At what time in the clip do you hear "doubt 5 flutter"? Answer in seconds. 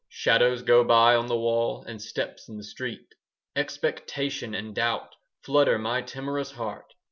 4.73-5.77